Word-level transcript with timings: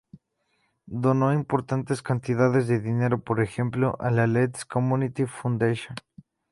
Donó 0.87 1.31
importantes 1.31 2.01
cantidades 2.01 2.67
de 2.67 2.79
dinero 2.79 3.19
por 3.23 3.39
ejemplo 3.39 3.97
a 3.99 4.09
la 4.09 4.25
Leeds 4.25 4.65
Community 4.65 5.27
Foundation. 5.27 5.95